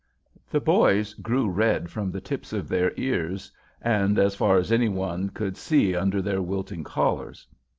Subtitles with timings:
[0.49, 3.51] The boys grew red from the tips of their ears,
[3.83, 7.45] and as far as any one could see under their wilting collars.